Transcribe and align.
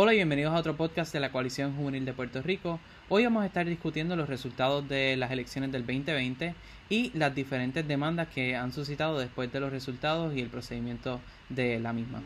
Hola 0.00 0.12
y 0.12 0.18
bienvenidos 0.18 0.54
a 0.54 0.58
otro 0.58 0.76
podcast 0.76 1.12
de 1.12 1.18
la 1.18 1.32
Coalición 1.32 1.74
Juvenil 1.74 2.04
de 2.04 2.12
Puerto 2.12 2.40
Rico. 2.40 2.78
Hoy 3.08 3.24
vamos 3.24 3.42
a 3.42 3.46
estar 3.46 3.66
discutiendo 3.66 4.14
los 4.14 4.28
resultados 4.28 4.88
de 4.88 5.16
las 5.16 5.32
elecciones 5.32 5.72
del 5.72 5.84
2020 5.84 6.54
y 6.88 7.10
las 7.18 7.34
diferentes 7.34 7.88
demandas 7.88 8.28
que 8.28 8.54
han 8.54 8.70
suscitado 8.70 9.18
después 9.18 9.52
de 9.52 9.58
los 9.58 9.72
resultados 9.72 10.36
y 10.36 10.40
el 10.40 10.50
procedimiento 10.50 11.20
de 11.48 11.80
la 11.80 11.92
misma. 11.92 12.22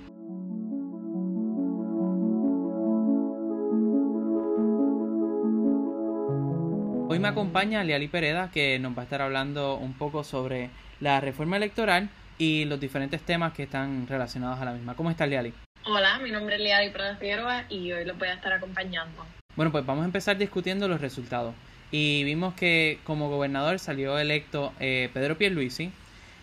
Hoy 7.08 7.18
me 7.18 7.28
acompaña 7.28 7.82
Liali 7.84 8.08
Pereda 8.08 8.50
que 8.50 8.78
nos 8.80 8.94
va 8.94 9.00
a 9.00 9.04
estar 9.04 9.22
hablando 9.22 9.78
un 9.78 9.94
poco 9.94 10.24
sobre 10.24 10.68
la 11.00 11.22
reforma 11.22 11.56
electoral 11.56 12.10
y 12.36 12.66
los 12.66 12.78
diferentes 12.78 13.22
temas 13.22 13.54
que 13.54 13.62
están 13.62 14.06
relacionados 14.06 14.60
a 14.60 14.66
la 14.66 14.72
misma. 14.72 14.94
¿Cómo 14.94 15.10
está 15.10 15.26
Liali? 15.26 15.54
Hola, 15.94 16.18
mi 16.20 16.30
nombre 16.30 16.54
es 16.54 16.62
Liadi 16.62 16.88
Prada 16.88 17.16
Figueroa 17.16 17.66
y 17.68 17.92
hoy 17.92 18.06
los 18.06 18.16
voy 18.16 18.28
a 18.28 18.32
estar 18.32 18.50
acompañando. 18.50 19.26
Bueno, 19.56 19.70
pues 19.70 19.84
vamos 19.84 20.04
a 20.04 20.06
empezar 20.06 20.38
discutiendo 20.38 20.88
los 20.88 21.02
resultados. 21.02 21.54
Y 21.90 22.24
vimos 22.24 22.54
que 22.54 22.98
como 23.04 23.28
gobernador 23.28 23.78
salió 23.78 24.18
electo 24.18 24.72
eh, 24.80 25.10
Pedro 25.12 25.36
Pierluisi 25.36 25.92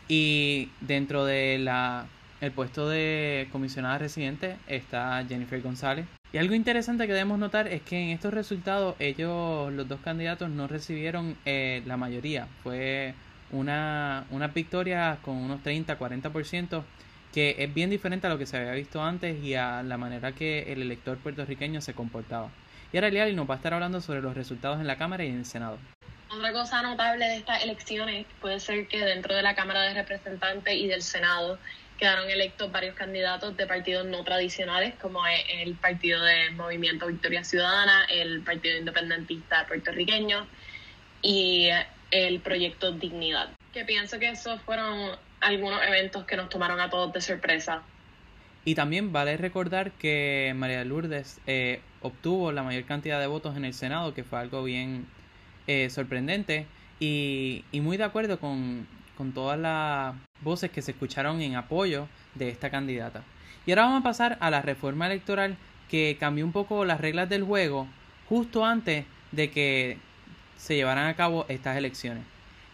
y 0.08 0.70
dentro 0.82 1.26
de 1.26 1.58
la 1.58 2.06
el 2.42 2.52
puesto 2.52 2.88
de 2.88 3.48
comisionada 3.52 3.98
residente 3.98 4.56
está 4.68 5.26
Jennifer 5.28 5.60
González. 5.64 6.06
Y 6.32 6.38
algo 6.38 6.54
interesante 6.54 7.08
que 7.08 7.14
debemos 7.14 7.40
notar 7.40 7.68
es 7.68 7.82
que 7.82 8.00
en 8.00 8.10
estos 8.10 8.32
resultados 8.32 8.96
ellos, 9.00 9.74
los 9.74 9.88
dos 9.88 10.00
candidatos, 10.02 10.52
no 10.52 10.68
recibieron 10.68 11.36
eh, 11.46 11.82
la 11.88 11.98
mayoría. 11.98 12.48
Fue 12.62 13.16
una, 13.50 14.28
una 14.30 14.50
victoria 14.50 15.18
con 15.24 15.38
unos 15.38 15.64
30-40% 15.64 16.84
que 17.34 17.56
es 17.60 17.74
bien 17.74 17.90
diferente 17.90 18.28
a 18.28 18.30
lo 18.30 18.38
que 18.38 18.46
se 18.46 18.58
había 18.58 18.72
visto 18.72 19.02
antes 19.02 19.44
y 19.44 19.56
a 19.56 19.84
la 19.84 19.98
manera 19.98 20.32
que 20.32 20.72
el 20.72 20.82
elector 20.82 21.18
puertorriqueño 21.18 21.82
se 21.82 21.94
comportaba. 21.94 22.50
Y 22.92 22.98
ahora 22.98 23.10
Liali 23.10 23.36
nos 23.36 23.50
va 23.50 23.54
a 23.54 23.58
estar 23.58 23.74
hablando 23.74 24.02
sobre 24.02 24.22
los 24.22 24.36
resultados 24.36 24.80
en 24.80 24.88
la 24.88 24.98
Cámara 24.98 25.24
y 25.24 25.28
en 25.28 25.38
el 25.38 25.46
Senado. 25.46 25.78
Otra 26.32 26.52
cosa 26.54 26.82
notable 26.82 27.26
de 27.26 27.38
estas 27.38 27.64
elecciones 27.64 28.26
puede 28.40 28.60
ser 28.60 28.88
que 28.88 29.04
dentro 29.04 29.36
de 29.36 29.42
la 29.42 29.56
Cámara 29.56 29.82
de 29.84 29.94
Representantes 29.96 30.76
y 30.76 30.88
del 30.88 31.02
Senado 31.02 31.60
quedaron 31.98 32.30
electos 32.30 32.72
varios 32.72 32.96
candidatos 32.96 33.58
de 33.58 33.68
partidos 33.68 34.06
no 34.06 34.24
tradicionales, 34.24 34.96
como 35.02 35.22
el 35.28 35.76
Partido 35.76 36.24
de 36.24 36.52
Movimiento 36.52 37.08
Victoria 37.08 37.44
Ciudadana, 37.44 38.06
el 38.06 38.42
Partido 38.42 38.78
Independentista 38.78 39.68
Puertorriqueño 39.68 40.48
y 41.22 41.70
el 42.12 42.40
Proyecto 42.40 42.92
Dignidad. 42.94 43.50
Que 43.74 43.84
pienso 43.84 44.18
que 44.18 44.30
esos 44.30 44.62
fueron 44.62 45.18
algunos 45.42 45.82
eventos 45.88 46.26
que 46.26 46.36
nos 46.38 46.50
tomaron 46.50 46.80
a 46.80 46.90
todos 46.90 47.14
de 47.14 47.22
sorpresa. 47.22 47.82
Y 48.66 48.76
también 48.76 49.12
vale 49.12 49.38
recordar 49.38 49.92
que 49.92 50.54
María 50.56 50.84
Lourdes 50.84 51.40
eh, 51.48 51.82
obtuvo 52.02 52.52
la 52.52 52.64
mayor 52.64 52.84
cantidad 52.86 53.20
de 53.20 53.28
votos 53.28 53.56
en 53.56 53.66
el 53.66 53.74
Senado, 53.74 54.14
que 54.14 54.24
fue 54.24 54.40
algo 54.40 54.64
bien 54.64 55.08
eh, 55.68 55.90
sorprendente 55.90 56.68
y, 57.00 57.64
y, 57.72 57.80
muy 57.82 57.96
de 57.98 58.04
acuerdo 58.04 58.40
con, 58.40 58.86
con 59.18 59.34
todas 59.34 59.58
las 59.58 60.16
voces 60.42 60.72
que 60.72 60.82
se 60.82 60.92
escucharon 60.92 61.42
en 61.42 61.56
apoyo 61.56 62.08
de 62.36 62.50
esta 62.50 62.70
candidata. 62.70 63.24
Y 63.66 63.72
ahora 63.72 63.84
vamos 63.84 64.02
a 64.02 64.04
pasar 64.04 64.38
a 64.42 64.50
la 64.50 64.62
reforma 64.62 65.06
electoral 65.06 65.58
que 65.90 66.18
cambió 66.20 66.46
un 66.46 66.52
poco 66.52 66.86
las 66.86 67.02
reglas 67.02 67.30
del 67.30 67.44
juego 67.44 67.88
justo 68.28 68.66
antes 68.66 69.06
de 69.32 69.52
que 69.52 69.98
se 70.58 70.76
llevaran 70.76 71.08
a 71.08 71.16
cabo 71.16 71.46
estas 71.50 71.78
elecciones. 71.78 72.24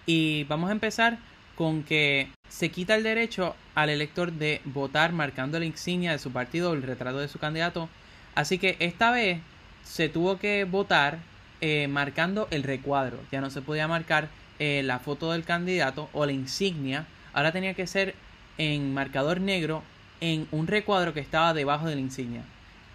Y 0.05 0.43
vamos 0.45 0.69
a 0.69 0.73
empezar 0.73 1.17
con 1.55 1.83
que 1.83 2.29
se 2.49 2.69
quita 2.69 2.95
el 2.95 3.03
derecho 3.03 3.55
al 3.73 3.89
elector 3.89 4.31
de 4.31 4.61
votar 4.65 5.11
marcando 5.13 5.59
la 5.59 5.65
insignia 5.65 6.11
de 6.11 6.19
su 6.19 6.31
partido 6.31 6.71
o 6.71 6.73
el 6.73 6.83
retrato 6.83 7.19
de 7.19 7.27
su 7.27 7.39
candidato. 7.39 7.89
Así 8.35 8.57
que 8.57 8.75
esta 8.79 9.11
vez 9.11 9.39
se 9.83 10.09
tuvo 10.09 10.37
que 10.37 10.65
votar 10.65 11.19
eh, 11.61 11.87
marcando 11.87 12.47
el 12.51 12.63
recuadro. 12.63 13.19
Ya 13.31 13.41
no 13.41 13.49
se 13.49 13.61
podía 13.61 13.87
marcar 13.87 14.29
eh, 14.59 14.81
la 14.83 14.99
foto 14.99 15.31
del 15.31 15.43
candidato 15.43 16.09
o 16.13 16.25
la 16.25 16.31
insignia. 16.31 17.05
Ahora 17.33 17.51
tenía 17.51 17.73
que 17.73 17.87
ser 17.87 18.15
en 18.57 18.93
marcador 18.93 19.39
negro 19.41 19.83
en 20.21 20.47
un 20.51 20.67
recuadro 20.67 21.13
que 21.13 21.19
estaba 21.19 21.53
debajo 21.53 21.87
de 21.87 21.95
la 21.95 22.01
insignia. 22.01 22.41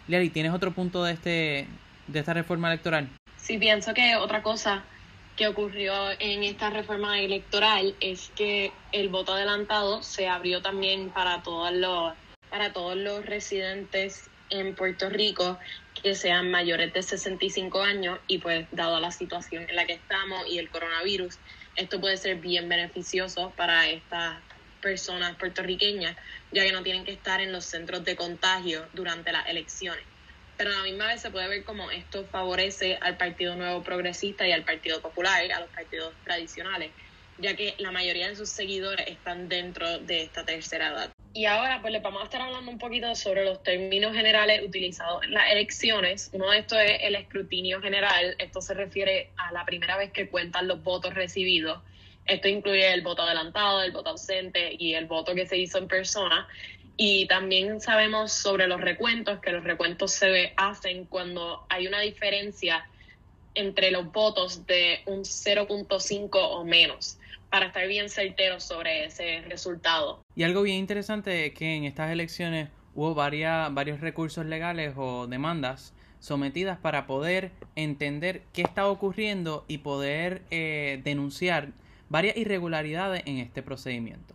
Liari, 0.09 0.31
¿tienes 0.31 0.53
otro 0.53 0.73
punto 0.73 1.05
de, 1.05 1.13
este, 1.13 1.67
de 2.07 2.19
esta 2.19 2.35
reforma 2.35 2.69
electoral? 2.69 3.09
Sí, 3.37 3.59
pienso 3.59 3.95
que 3.95 4.17
otra 4.17 4.43
cosa 4.43 4.83
que 5.37 5.49
ocurrió 5.49 6.11
en 6.19 6.43
esta 6.45 6.71
reforma 6.71 7.21
electoral 7.21 7.95
es 8.01 8.31
que 8.37 8.73
el 8.93 9.09
voto 9.09 9.33
adelantado 9.33 10.03
se 10.03 10.29
abrió 10.29 10.61
también 10.63 11.11
para 11.11 11.43
todos 11.43 11.73
los 11.73 12.13
para 12.51 12.73
todos 12.73 12.97
los 12.97 13.25
residentes 13.25 14.29
en 14.51 14.75
Puerto 14.75 15.09
Rico 15.09 15.59
que 16.03 16.15
sean 16.15 16.51
mayores 16.51 16.93
de 16.93 17.03
65 17.03 17.81
años 17.83 18.19
y 18.27 18.39
pues 18.39 18.67
dado 18.73 18.99
la 19.01 19.13
situación 19.13 19.67
en 19.69 19.77
la 19.77 19.87
que 19.87 19.95
estamos 19.95 20.47
y 20.49 20.59
el 20.59 20.69
coronavirus, 20.69 21.39
esto 21.77 22.01
puede 22.01 22.17
ser 22.17 22.37
bien 22.37 22.69
beneficioso 22.69 23.53
para 23.57 23.89
estas 23.89 24.43
personas 24.83 25.37
puertorriqueñas, 25.37 26.17
ya 26.53 26.63
que 26.65 26.73
no 26.73 26.83
tienen 26.83 27.05
que 27.05 27.13
estar 27.13 27.41
en 27.41 27.53
los 27.53 27.65
centros 27.65 28.05
de 28.05 28.17
contagio 28.17 28.89
durante 28.95 29.31
las 29.31 29.47
elecciones 29.49 30.10
pero 30.61 30.75
a 30.75 30.77
la 30.77 30.83
misma 30.83 31.07
vez 31.07 31.23
se 31.23 31.31
puede 31.31 31.49
ver 31.49 31.65
como 31.65 31.91
esto 31.91 32.27
favorece 32.27 32.99
al 33.01 33.17
Partido 33.17 33.57
Nuevo 33.57 33.83
Progresista 33.83 34.47
y 34.47 34.53
al 34.53 34.63
Partido 34.63 35.01
Popular, 35.01 35.51
a 35.51 35.61
los 35.61 35.71
partidos 35.71 36.13
tradicionales, 36.23 36.91
ya 37.39 37.57
que 37.57 37.77
la 37.79 37.91
mayoría 37.91 38.29
de 38.29 38.37
sus 38.37 38.51
seguidores 38.51 39.09
están 39.09 39.49
dentro 39.49 40.01
de 40.01 40.25
esta 40.25 40.45
tercera 40.45 40.89
edad. 40.89 41.11
Y 41.33 41.47
ahora 41.47 41.81
pues 41.81 41.95
les 41.95 42.03
vamos 42.03 42.21
a 42.21 42.25
estar 42.27 42.43
hablando 42.43 42.71
un 42.71 42.77
poquito 42.77 43.15
sobre 43.15 43.47
los 43.47 43.63
términos 43.63 44.15
generales 44.15 44.63
utilizados 44.63 45.23
en 45.25 45.33
las 45.33 45.51
elecciones. 45.51 46.29
Uno 46.35 46.51
de 46.51 46.59
estos 46.59 46.79
es 46.79 47.05
el 47.05 47.15
escrutinio 47.15 47.81
general. 47.81 48.37
Esto 48.39 48.61
se 48.61 48.75
refiere 48.75 49.31
a 49.39 49.53
la 49.53 49.65
primera 49.65 49.97
vez 49.97 50.13
que 50.13 50.29
cuentan 50.29 50.69
los 50.69 50.83
votos 50.83 51.15
recibidos. 51.15 51.81
Esto 52.27 52.49
incluye 52.49 52.93
el 52.93 53.01
voto 53.01 53.23
adelantado, 53.23 53.83
el 53.83 53.93
voto 53.93 54.11
ausente 54.11 54.77
y 54.79 54.93
el 54.93 55.07
voto 55.07 55.35
que 55.35 55.47
se 55.47 55.57
hizo 55.57 55.79
en 55.79 55.89
persona. 55.89 56.47
Y 57.03 57.27
también 57.29 57.81
sabemos 57.81 58.31
sobre 58.31 58.67
los 58.67 58.79
recuentos, 58.79 59.41
que 59.41 59.53
los 59.53 59.65
recuentos 59.65 60.13
se 60.13 60.53
hacen 60.59 61.07
cuando 61.07 61.65
hay 61.71 61.87
una 61.87 62.01
diferencia 62.01 62.85
entre 63.55 63.91
los 63.91 64.13
votos 64.13 64.67
de 64.67 64.99
un 65.07 65.21
0.5 65.21 66.29
o 66.35 66.63
menos, 66.67 67.17
para 67.49 67.69
estar 67.69 67.89
bien 67.89 68.11
certeros 68.11 68.65
sobre 68.65 69.07
ese 69.07 69.41
resultado. 69.49 70.23
Y 70.37 70.43
algo 70.43 70.61
bien 70.61 70.77
interesante 70.77 71.47
es 71.47 71.55
que 71.55 71.75
en 71.75 71.85
estas 71.85 72.13
elecciones 72.13 72.69
hubo 72.95 73.15
varias, 73.15 73.73
varios 73.73 74.01
recursos 74.01 74.45
legales 74.45 74.93
o 74.99 75.27
demandas 75.27 75.95
sometidas 76.19 76.77
para 76.77 77.07
poder 77.07 77.51
entender 77.77 78.43
qué 78.53 78.61
estaba 78.61 78.91
ocurriendo 78.91 79.65
y 79.69 79.79
poder 79.79 80.43
eh, 80.51 81.01
denunciar 81.03 81.71
varias 82.11 82.37
irregularidades 82.37 83.23
en 83.25 83.39
este 83.39 83.63
procedimiento. 83.63 84.35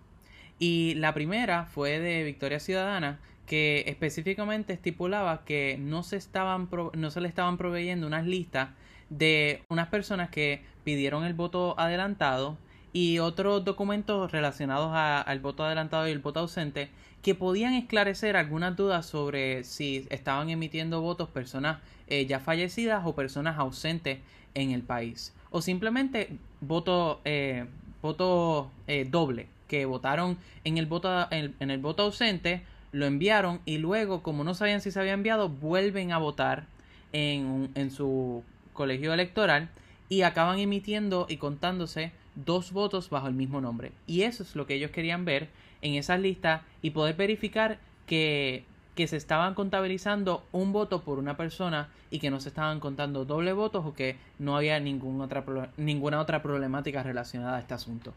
Y 0.59 0.93
la 0.95 1.13
primera 1.13 1.65
fue 1.65 1.99
de 1.99 2.23
Victoria 2.23 2.59
Ciudadana, 2.59 3.19
que 3.45 3.83
específicamente 3.87 4.73
estipulaba 4.73 5.43
que 5.45 5.77
no 5.79 6.03
se, 6.03 6.17
estaban 6.17 6.69
no 6.93 7.11
se 7.11 7.21
le 7.21 7.27
estaban 7.27 7.57
proveyendo 7.57 8.07
unas 8.07 8.25
listas 8.25 8.69
de 9.09 9.61
unas 9.69 9.87
personas 9.89 10.29
que 10.29 10.61
pidieron 10.83 11.25
el 11.25 11.33
voto 11.33 11.79
adelantado 11.79 12.57
y 12.91 13.19
otros 13.19 13.65
documentos 13.65 14.31
relacionados 14.31 14.91
al 14.93 15.39
voto 15.41 15.65
adelantado 15.65 16.07
y 16.07 16.11
el 16.11 16.19
voto 16.19 16.39
ausente 16.39 16.89
que 17.21 17.35
podían 17.35 17.73
esclarecer 17.73 18.37
algunas 18.37 18.75
dudas 18.75 19.05
sobre 19.05 19.63
si 19.63 20.07
estaban 20.09 20.49
emitiendo 20.49 21.01
votos 21.01 21.27
personas 21.29 21.79
eh, 22.07 22.25
ya 22.25 22.39
fallecidas 22.39 23.03
o 23.05 23.13
personas 23.13 23.57
ausentes 23.57 24.19
en 24.53 24.71
el 24.71 24.81
país. 24.81 25.33
O 25.49 25.61
simplemente 25.61 26.37
voto 26.61 27.19
eh, 27.25 27.65
voto 28.05 28.71
eh, 28.87 29.07
doble 29.09 29.47
que 29.67 29.85
votaron 29.85 30.37
en 30.63 30.77
el 30.77 30.85
voto, 30.85 31.27
en, 31.31 31.71
el 31.71 31.79
voto 31.79 32.03
ausente, 32.03 32.61
lo 32.91 33.07
enviaron 33.07 33.61
y 33.65 33.79
luego, 33.79 34.21
como 34.21 34.43
no 34.43 34.53
sabían 34.53 34.81
si 34.81 34.91
se 34.91 34.99
había 34.99 35.13
enviado, 35.13 35.49
vuelven 35.49 36.11
a 36.11 36.19
votar 36.19 36.67
en, 37.13 37.71
en 37.73 37.89
su 37.89 38.43
colegio 38.73 39.11
electoral 39.11 39.69
y 40.07 40.21
acaban 40.21 40.59
emitiendo 40.59 41.25
y 41.27 41.37
contándose 41.37 42.11
dos 42.35 42.71
votos 42.71 43.09
bajo 43.09 43.27
el 43.27 43.33
mismo 43.33 43.59
nombre. 43.59 43.91
Y 44.05 44.21
eso 44.21 44.43
es 44.43 44.55
lo 44.55 44.67
que 44.67 44.75
ellos 44.75 44.91
querían 44.91 45.25
ver 45.25 45.49
en 45.81 45.95
esas 45.95 46.19
listas 46.19 46.61
y 46.83 46.91
poder 46.91 47.15
verificar 47.15 47.79
que, 48.05 48.65
que 48.95 49.07
se 49.07 49.17
estaban 49.17 49.53
contabilizando 49.53 50.43
un 50.51 50.71
voto 50.71 51.01
por 51.01 51.19
una 51.19 51.35
persona 51.37 51.89
y 52.09 52.19
que 52.19 52.31
no 52.31 52.39
se 52.39 52.49
estaban 52.49 52.79
contando 52.79 53.25
doble 53.25 53.53
votos 53.53 53.85
o 53.85 53.93
que 53.93 54.15
no 54.39 54.55
había 54.55 54.79
ninguna 54.79 55.25
otra, 55.25 55.43
ninguna 55.77 56.21
otra 56.21 56.41
problemática 56.41 57.03
relacionada 57.03 57.57
a 57.57 57.59
este 57.59 57.73
asunto. 57.73 58.13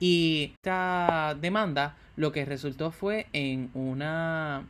Y 0.00 0.52
esta 0.56 1.36
demanda 1.40 1.96
lo 2.16 2.32
que 2.32 2.44
resultó 2.44 2.90
fue 2.90 3.26
en 3.32 3.70
una, 3.74 4.64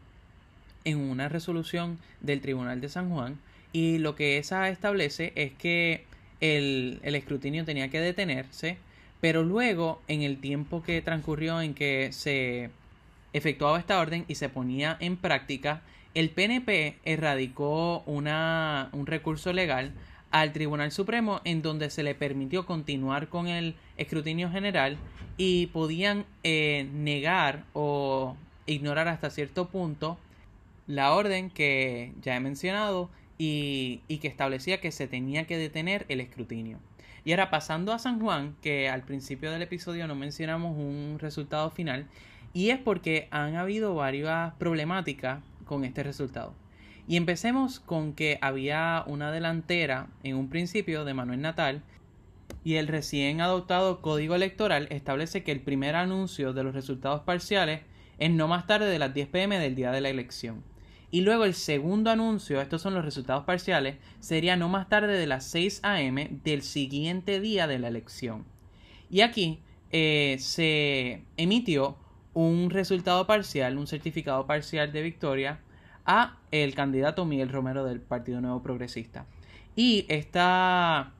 en 0.84 0.98
una 0.98 1.28
resolución 1.28 1.98
del 2.20 2.40
Tribunal 2.40 2.80
de 2.80 2.88
San 2.88 3.10
Juan 3.10 3.38
y 3.72 3.98
lo 3.98 4.14
que 4.14 4.38
esa 4.38 4.68
establece 4.68 5.32
es 5.34 5.52
que 5.52 6.04
el, 6.40 7.00
el 7.02 7.14
escrutinio 7.14 7.64
tenía 7.64 7.88
que 7.88 8.00
detenerse, 8.00 8.78
pero 9.20 9.42
luego 9.42 10.00
en 10.08 10.22
el 10.22 10.38
tiempo 10.38 10.82
que 10.82 11.02
transcurrió 11.02 11.60
en 11.60 11.74
que 11.74 12.12
se 12.12 12.70
efectuaba 13.32 13.78
esta 13.78 13.98
orden 14.00 14.24
y 14.28 14.36
se 14.36 14.48
ponía 14.48 14.96
en 15.00 15.16
práctica, 15.16 15.82
el 16.14 16.30
PNP 16.30 16.98
erradicó 17.04 18.02
una, 18.06 18.88
un 18.92 19.06
recurso 19.06 19.52
legal 19.52 19.92
al 20.30 20.52
Tribunal 20.52 20.92
Supremo 20.92 21.40
en 21.44 21.62
donde 21.62 21.90
se 21.90 22.02
le 22.02 22.14
permitió 22.14 22.66
continuar 22.66 23.28
con 23.28 23.46
el 23.46 23.74
escrutinio 23.96 24.50
general 24.50 24.98
y 25.36 25.66
podían 25.68 26.26
eh, 26.42 26.88
negar 26.92 27.64
o 27.72 28.36
ignorar 28.66 29.08
hasta 29.08 29.30
cierto 29.30 29.68
punto 29.68 30.18
la 30.86 31.12
orden 31.12 31.50
que 31.50 32.12
ya 32.22 32.36
he 32.36 32.40
mencionado 32.40 33.10
y, 33.38 34.00
y, 34.08 34.18
que 34.18 34.28
establecía 34.28 34.80
que 34.80 34.90
se 34.90 35.06
tenía 35.06 35.46
que 35.46 35.56
detener 35.56 36.04
el 36.08 36.20
escrutinio. 36.20 36.78
Y 37.24 37.32
ahora 37.32 37.50
pasando 37.50 37.92
a 37.92 37.98
San 37.98 38.20
Juan, 38.20 38.56
que 38.62 38.88
al 38.88 39.02
principio 39.02 39.52
del 39.52 39.62
episodio 39.62 40.08
no 40.08 40.16
mencionamos 40.16 40.76
un 40.76 41.18
resultado 41.20 41.70
final, 41.70 42.06
y 42.52 42.70
es 42.70 42.78
porque 42.78 43.28
han 43.30 43.56
habido 43.56 43.94
varias 43.94 44.54
problemáticas 44.54 45.40
con 45.64 45.84
este 45.84 46.02
resultado. 46.02 46.54
Y 47.06 47.16
empecemos 47.16 47.80
con 47.80 48.12
que 48.12 48.38
había 48.42 49.04
una 49.06 49.32
delantera 49.32 50.08
en 50.22 50.36
un 50.36 50.48
principio 50.48 51.04
de 51.04 51.14
Manuel 51.14 51.40
Natal 51.40 51.82
y 52.64 52.74
el 52.74 52.88
recién 52.88 53.40
adoptado 53.40 54.02
Código 54.02 54.34
Electoral 54.34 54.88
establece 54.90 55.42
que 55.42 55.52
el 55.52 55.60
primer 55.60 55.94
anuncio 55.94 56.52
de 56.52 56.64
los 56.64 56.74
resultados 56.74 57.22
parciales 57.22 57.82
es 58.18 58.30
no 58.30 58.48
más 58.48 58.66
tarde 58.66 58.90
de 58.90 58.98
las 58.98 59.14
10 59.14 59.28
pm 59.28 59.58
del 59.58 59.74
día 59.74 59.90
de 59.90 60.00
la 60.00 60.08
elección. 60.10 60.62
Y 61.10 61.22
luego 61.22 61.44
el 61.44 61.54
segundo 61.54 62.10
anuncio, 62.10 62.60
estos 62.60 62.82
son 62.82 62.94
los 62.94 63.04
resultados 63.04 63.44
parciales, 63.44 63.96
sería 64.20 64.56
no 64.56 64.68
más 64.68 64.88
tarde 64.88 65.18
de 65.18 65.26
las 65.26 65.44
6 65.46 65.80
am 65.82 66.42
del 66.44 66.62
siguiente 66.62 67.40
día 67.40 67.66
de 67.66 67.78
la 67.78 67.88
elección. 67.88 68.44
Y 69.10 69.22
aquí 69.22 69.60
eh, 69.90 70.36
se 70.38 71.22
emitió 71.38 71.96
un 72.38 72.70
resultado 72.70 73.26
parcial, 73.26 73.78
un 73.78 73.88
certificado 73.88 74.46
parcial 74.46 74.92
de 74.92 75.02
victoria 75.02 75.58
a 76.06 76.36
el 76.52 76.72
candidato 76.76 77.24
Miguel 77.24 77.48
Romero 77.48 77.84
del 77.84 78.00
Partido 78.00 78.40
Nuevo 78.40 78.62
Progresista. 78.62 79.26
Y 79.74 80.06
esta, 80.08 81.10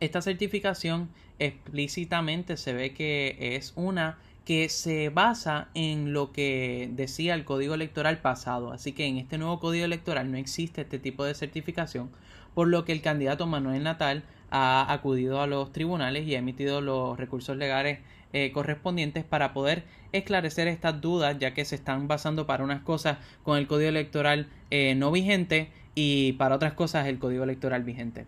esta 0.00 0.20
certificación 0.20 1.08
explícitamente 1.38 2.56
se 2.56 2.72
ve 2.72 2.92
que 2.94 3.36
es 3.38 3.72
una 3.76 4.18
que 4.44 4.68
se 4.68 5.10
basa 5.10 5.68
en 5.74 6.12
lo 6.12 6.32
que 6.32 6.90
decía 6.94 7.34
el 7.34 7.44
código 7.44 7.74
electoral 7.74 8.18
pasado. 8.18 8.72
Así 8.72 8.90
que 8.90 9.06
en 9.06 9.18
este 9.18 9.38
nuevo 9.38 9.60
código 9.60 9.84
electoral 9.84 10.32
no 10.32 10.36
existe 10.36 10.80
este 10.80 10.98
tipo 10.98 11.24
de 11.24 11.34
certificación, 11.34 12.10
por 12.54 12.66
lo 12.66 12.84
que 12.84 12.90
el 12.90 13.02
candidato 13.02 13.46
Manuel 13.46 13.84
Natal 13.84 14.24
ha 14.50 14.92
acudido 14.92 15.40
a 15.40 15.46
los 15.46 15.72
tribunales 15.72 16.26
y 16.26 16.34
ha 16.34 16.38
emitido 16.38 16.80
los 16.80 17.18
recursos 17.18 17.56
legales 17.56 17.98
eh, 18.32 18.52
correspondientes 18.52 19.24
para 19.24 19.52
poder 19.52 19.84
esclarecer 20.12 20.68
estas 20.68 21.00
dudas, 21.00 21.36
ya 21.38 21.52
que 21.52 21.64
se 21.64 21.74
están 21.74 22.08
basando 22.08 22.46
para 22.46 22.62
unas 22.62 22.82
cosas 22.82 23.18
con 23.42 23.58
el 23.58 23.66
código 23.66 23.88
electoral 23.88 24.48
eh, 24.70 24.94
no 24.94 25.10
vigente 25.10 25.70
y 25.94 26.32
para 26.34 26.54
otras 26.54 26.74
cosas 26.74 27.06
el 27.06 27.18
código 27.18 27.44
electoral 27.44 27.82
vigente. 27.82 28.26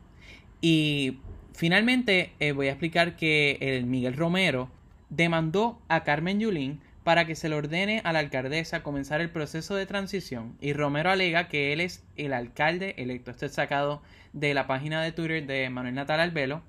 Y 0.61 1.19
finalmente 1.55 2.33
eh, 2.41 2.53
voy 2.53 2.69
a 2.69 2.73
explicar 2.73 3.17
que 3.17 3.59
el 3.61 3.87
Miguel 3.87 4.17
Romero 4.17 4.71
demandó 5.09 5.79
a 5.89 6.05
Carmen 6.05 6.41
Yulín 6.41 6.81
para 7.05 7.27
que 7.27 7.35
se 7.35 7.49
le 7.49 7.57
ordene 7.57 8.01
a 8.05 8.13
la 8.13 8.21
alcaldesa 8.21 8.83
comenzar 8.83 9.21
el 9.21 9.31
proceso 9.31 9.75
de 9.75 9.87
transición 9.87 10.57
y 10.61 10.73
Romero 10.73 11.11
alega 11.11 11.49
que 11.49 11.73
él 11.73 11.81
es 11.81 12.05
el 12.17 12.33
alcalde 12.33 12.95
electo. 12.99 13.31
Esto 13.31 13.47
es 13.47 13.53
sacado 13.53 14.03
de 14.33 14.55
la 14.55 14.67
página 14.67 15.03
de 15.03 15.13
Twitter 15.13 15.47
de 15.47 15.69
Manuel 15.71 15.95
Natal 15.95 16.21
Albelo 16.21 16.63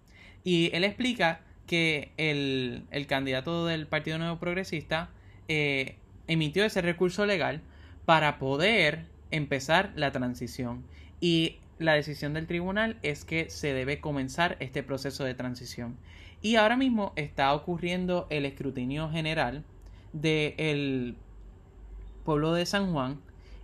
y 0.43 0.71
él 0.73 0.83
explica 0.83 1.41
que 1.67 2.11
el, 2.17 2.85
candidato 3.07 3.65
del 3.65 3.87
Partido 3.87 4.17
Nuevo 4.17 4.39
Progresista 4.39 5.09
eh, 5.47 5.97
emitió 6.27 6.65
ese 6.65 6.81
recurso 6.81 7.25
legal 7.25 7.61
para 8.05 8.37
poder 8.39 9.05
empezar 9.31 9.91
la 9.95 10.11
transición. 10.11 10.83
Y 11.21 11.57
la 11.79 11.93
decisión 11.93 12.33
del 12.33 12.47
tribunal 12.47 12.97
es 13.01 13.23
que 13.23 13.49
se 13.49 13.73
debe 13.73 13.99
comenzar 13.99 14.57
este 14.59 14.83
proceso 14.83 15.23
de 15.23 15.33
transición. 15.33 15.97
Y 16.41 16.57
ahora 16.57 16.75
mismo 16.75 17.13
está 17.15 17.53
ocurriendo 17.53 18.27
el 18.29 18.45
escrutinio 18.45 19.09
general 19.09 19.63
del 20.13 21.17
pueblo 22.23 22.53
de 22.53 22.65
San 22.65 22.93
Juan 22.93 23.19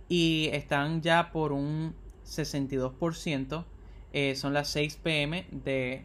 y 0.08 0.50
están 0.52 1.02
ya 1.02 1.30
por 1.32 1.52
un 1.52 1.94
62%, 2.26 3.64
eh, 4.12 4.34
son 4.34 4.52
las 4.52 4.68
6 4.68 4.96
pm 5.02 5.46
de 5.50 6.04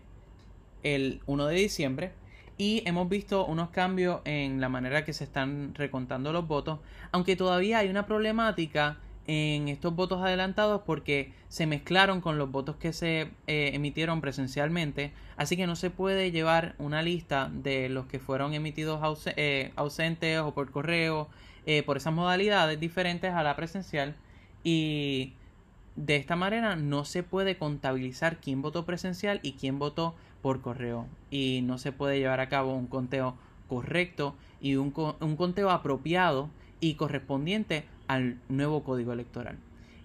el 0.84 1.22
1 1.26 1.48
de 1.48 1.56
diciembre. 1.56 2.12
Y 2.58 2.84
hemos 2.86 3.10
visto 3.10 3.46
unos 3.46 3.70
cambios 3.72 4.22
en 4.24 4.62
la 4.62 4.70
manera 4.70 5.04
que 5.04 5.12
se 5.12 5.26
están 5.26 5.74
recontando 5.76 6.32
los 6.32 6.48
votos, 6.48 6.80
aunque 7.12 7.36
todavía 7.36 7.80
hay 7.80 7.90
una 7.90 8.06
problemática 8.06 8.98
en 9.28 9.68
estos 9.70 9.96
votos 9.96 10.22
adelantados 10.22 10.82
porque 10.86 11.34
se 11.48 11.66
mezclaron 11.66 12.22
con 12.22 12.38
los 12.38 12.52
votos 12.52 12.76
que 12.76 12.94
se 12.94 13.30
eh, 13.48 13.72
emitieron 13.74 14.22
presencialmente, 14.22 15.12
así 15.38 15.58
que 15.58 15.68
no 15.68 15.76
se 15.76 15.90
puede 15.90 16.32
llevar 16.32 16.76
una 16.78 17.02
lista 17.02 17.50
de 17.52 17.90
los 17.90 18.06
que 18.06 18.20
fueron 18.20 18.54
emitidos 18.54 19.24
eh, 19.36 19.72
ausentes 19.76 20.40
o 20.40 20.54
por 20.54 20.72
correo, 20.72 21.28
eh, 21.66 21.82
por 21.84 21.98
esas 21.98 22.14
modalidades 22.14 22.80
diferentes 22.80 23.34
a 23.34 23.44
la 23.44 23.56
presencial. 23.56 24.16
Y 24.64 25.34
de 25.96 26.18
esta 26.18 26.36
manera 26.36 26.76
no 26.76 27.06
se 27.06 27.24
puede 27.24 27.58
contabilizar 27.58 28.38
quién 28.38 28.62
votó 28.62 28.86
presencial 28.86 29.40
y 29.42 29.54
quién 29.54 29.80
votó 29.80 30.16
por 30.42 30.62
correo. 30.62 31.08
Y 31.32 31.62
no 31.64 31.78
se 31.78 31.92
puede 31.92 32.20
llevar 32.20 32.40
a 32.40 32.50
cabo 32.50 32.76
un 32.76 32.88
conteo 32.88 33.36
correcto 33.68 34.36
y 34.62 34.76
un, 34.76 34.94
un 35.20 35.36
conteo 35.36 35.72
apropiado 35.72 36.50
y 36.80 36.96
correspondiente 36.96 37.86
al 38.08 38.38
nuevo 38.50 38.84
código 38.84 39.14
electoral. 39.14 39.58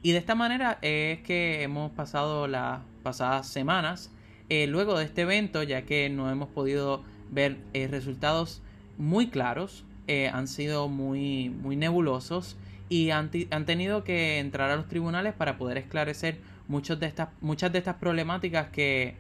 Y 0.02 0.12
de 0.12 0.19
esta 0.19 0.35
manera 0.35 0.79
es 0.82 1.20
que 1.20 1.62
hemos 1.62 1.91
pasado 1.93 2.47
las 2.47 2.81
pasadas 3.02 3.49
semanas 3.49 4.11
eh, 4.49 4.67
luego 4.67 4.99
de 4.99 5.05
este 5.05 5.23
evento, 5.23 5.62
ya 5.62 5.82
que 5.82 6.08
no 6.08 6.31
hemos 6.31 6.49
podido 6.49 7.05
ver 7.31 7.56
eh, 7.75 7.87
resultados 7.87 8.62
muy 8.99 9.29
claros, 9.29 9.85
eh, 10.08 10.29
han 10.29 10.49
sido 10.49 10.88
muy, 10.88 11.50
muy 11.50 11.76
nebulosos 11.76 12.56
y 12.88 13.11
han, 13.11 13.31
han, 13.50 13.67
tenido 13.67 14.02
que 14.02 14.38
entrar 14.38 14.70
a 14.70 14.76
los 14.76 14.88
tribunales 14.88 15.35
para 15.35 15.56
poder 15.56 15.79
esclarecer 15.79 16.38
muchas 16.67 16.99
de 16.99 17.06
estas, 17.06 17.29
muchas 17.41 17.70
de 17.73 17.79
estas 17.79 17.97
problemáticas 17.97 18.70
que 18.70 19.14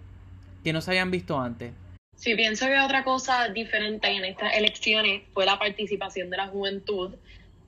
que 0.62 0.72
no 0.72 0.80
se 0.80 0.90
habían 0.90 1.10
visto 1.10 1.38
antes. 1.38 1.72
Sí, 2.16 2.34
pienso 2.34 2.66
que 2.66 2.78
otra 2.78 3.02
cosa 3.02 3.48
diferente 3.48 4.08
en 4.08 4.24
estas 4.24 4.54
elecciones 4.54 5.22
fue 5.32 5.46
la 5.46 5.58
participación 5.58 6.28
de 6.28 6.36
la 6.36 6.48
juventud. 6.48 7.14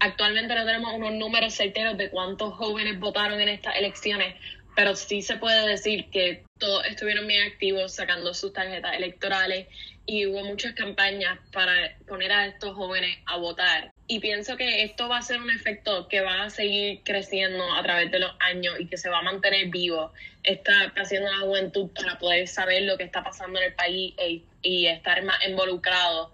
Actualmente 0.04 0.52
no 0.56 0.66
tenemos 0.66 0.94
unos 0.94 1.12
números 1.12 1.54
certeros 1.54 1.96
de 1.96 2.10
cuántos 2.10 2.54
jóvenes 2.54 2.98
votaron 2.98 3.40
en 3.40 3.48
estas 3.48 3.76
elecciones, 3.76 4.34
pero 4.74 4.96
sí 4.96 5.22
se 5.22 5.36
puede 5.36 5.64
decir 5.64 6.10
que 6.10 6.42
todos 6.58 6.84
estuvieron 6.86 7.24
bien 7.28 7.46
activos 7.46 7.94
sacando 7.94 8.34
sus 8.34 8.52
tarjetas 8.52 8.96
electorales 8.96 9.68
y 10.04 10.26
hubo 10.26 10.44
muchas 10.44 10.72
campañas 10.72 11.38
para 11.52 11.96
poner 12.08 12.32
a 12.32 12.46
estos 12.46 12.74
jóvenes 12.74 13.16
a 13.26 13.36
votar. 13.36 13.92
Y 14.08 14.18
pienso 14.18 14.56
que 14.56 14.82
esto 14.82 15.08
va 15.08 15.18
a 15.18 15.22
ser 15.22 15.40
un 15.40 15.50
efecto 15.50 16.08
que 16.08 16.20
va 16.20 16.42
a 16.42 16.50
seguir 16.50 17.02
creciendo 17.04 17.72
a 17.72 17.80
través 17.84 18.10
de 18.10 18.18
los 18.18 18.32
años 18.40 18.74
y 18.80 18.88
que 18.88 18.96
se 18.96 19.08
va 19.08 19.20
a 19.20 19.22
mantener 19.22 19.68
vivo. 19.68 20.12
Está 20.42 20.92
haciendo 20.96 21.30
la 21.30 21.46
juventud 21.46 21.90
para 21.94 22.18
poder 22.18 22.48
saber 22.48 22.82
lo 22.82 22.98
que 22.98 23.04
está 23.04 23.22
pasando 23.22 23.60
en 23.60 23.66
el 23.66 23.74
país 23.74 24.14
e, 24.18 24.42
y 24.62 24.86
estar 24.86 25.22
más 25.22 25.38
involucrado 25.46 26.32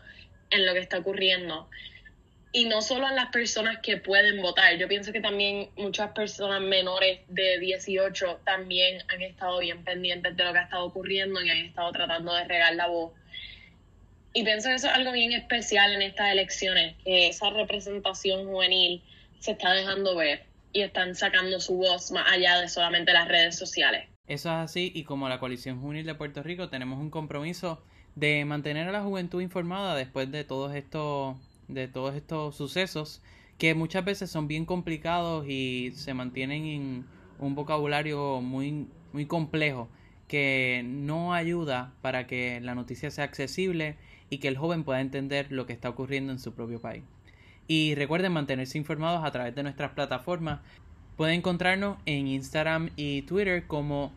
en 0.49 0.65
lo 0.65 0.73
que 0.73 0.81
está 0.81 0.97
ocurriendo. 0.97 1.69
Y 2.51 2.65
no 2.65 2.81
solo 2.81 3.07
en 3.09 3.17
las 3.17 3.31
personas 3.31 3.79
que 3.83 3.99
pueden 3.99 4.41
votar, 4.41 4.77
yo 4.79 4.89
pienso 4.89 5.13
que 5.13 5.21
también 5.21 5.69
muchas 5.77 6.13
personas 6.13 6.63
menores 6.63 7.21
de 7.29 7.59
18 7.59 8.41
también 8.45 9.03
han 9.09 9.23
estado 9.23 9.59
bien 9.59 9.85
pendientes 9.85 10.35
de 10.35 10.45
lo 10.45 10.53
que 10.53 10.59
ha 10.59 10.63
estado 10.63 10.87
ocurriendo 10.87 11.43
y 11.43 11.51
han 11.51 11.59
estado 11.59 11.93
tratando 11.93 12.33
de 12.35 12.45
regar 12.45 12.75
la 12.75 12.87
voz 12.87 13.13
y 14.39 14.45
pienso 14.45 14.69
que 14.69 14.77
eso 14.77 14.87
es 14.87 14.93
algo 14.93 15.13
bien 15.13 15.33
especial 15.33 15.93
en 15.93 16.03
estas 16.03 16.31
elecciones, 16.31 16.95
que 17.03 17.29
esa 17.29 17.51
representación 17.51 18.47
juvenil 18.47 19.03
se 19.41 19.53
está 19.53 19.73
dejando 19.73 20.15
ver 20.17 20.45
y 20.73 20.83
están 20.83 21.15
sacando 21.15 21.61
su 21.61 21.77
voz 21.77 22.13
más 22.13 22.31
allá 22.31 22.61
de 22.61 22.69
solamente 22.69 23.13
las 23.13 23.27
redes 23.27 23.57
sociales. 23.57 24.07
Eso 24.27 24.51
es 24.51 24.55
así 24.55 24.93
y 24.95 25.05
como 25.05 25.29
la 25.29 25.41
Coalición 25.41 25.81
Juvenil 25.81 26.05
de 26.05 26.15
Puerto 26.15 26.43
Rico 26.43 26.69
tenemos 26.69 27.01
un 27.01 27.11
compromiso 27.11 27.83
de 28.15 28.45
mantener 28.45 28.87
a 28.87 28.93
la 28.93 29.03
juventud 29.03 29.41
informada 29.41 29.97
después 29.97 30.31
de 30.31 30.45
todos 30.45 30.75
estos 30.75 31.37
de 31.69 31.89
todos 31.89 32.15
estos 32.15 32.57
sucesos 32.57 33.23
que 33.59 33.75
muchas 33.75 34.05
veces 34.05 34.31
son 34.31 34.49
bien 34.49 34.65
complicados 34.65 35.47
y 35.49 35.93
se 35.95 36.15
mantienen 36.15 36.65
en 36.65 37.05
un 37.39 37.55
vocabulario 37.55 38.41
muy 38.41 38.89
muy 39.13 39.27
complejo 39.27 39.89
que 40.27 40.83
no 40.85 41.33
ayuda 41.33 41.93
para 42.03 42.27
que 42.27 42.61
la 42.61 42.75
noticia 42.75 43.11
sea 43.11 43.25
accesible 43.25 43.97
y 44.31 44.39
que 44.39 44.49
el 44.49 44.59
joven 44.59 44.85
pueda 44.85 45.01
entender 45.01 45.51
lo 45.51 45.67
que 45.67 45.73
está 45.73 45.89
ocurriendo 45.89 46.33
en 46.33 46.39
su 46.39 46.53
propio 46.53 46.81
país. 46.81 47.03
Y 47.67 47.95
recuerden 47.95 48.33
mantenerse 48.33 48.79
informados 48.79 49.25
a 49.25 49.31
través 49.31 49.55
de 49.55 49.63
nuestras 49.63 49.93
plataformas. 49.93 50.61
Pueden 51.17 51.37
encontrarnos 51.37 51.99
en 52.07 52.29
Instagram 52.29 52.91
y 52.97 53.23
Twitter 53.23 53.67
como 53.67 54.13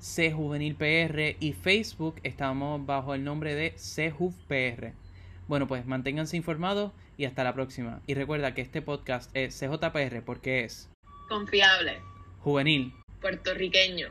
CJuvenilPR 0.00 1.36
y 1.40 1.52
Facebook 1.54 2.16
estamos 2.22 2.84
bajo 2.84 3.14
el 3.14 3.24
nombre 3.24 3.54
de 3.54 3.72
CJuvPR. 3.72 5.03
Bueno, 5.46 5.66
pues 5.66 5.86
manténganse 5.86 6.36
informados 6.36 6.92
y 7.16 7.26
hasta 7.26 7.44
la 7.44 7.54
próxima. 7.54 8.00
Y 8.06 8.14
recuerda 8.14 8.54
que 8.54 8.62
este 8.62 8.82
podcast 8.82 9.30
es 9.34 9.58
CJPR 9.58 10.22
porque 10.24 10.64
es 10.64 10.90
Confiable. 11.28 12.00
Juvenil. 12.40 12.92
Puertorriqueño. 13.20 14.08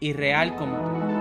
Y 0.00 0.12
real 0.12 0.56
como 0.56 0.76
tú. 0.76 1.11